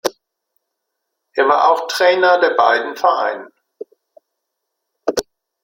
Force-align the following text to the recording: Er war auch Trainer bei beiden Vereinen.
Er 1.33 1.47
war 1.47 1.69
auch 1.69 1.87
Trainer 1.87 2.39
bei 2.39 2.49
beiden 2.55 2.95
Vereinen. 2.95 3.49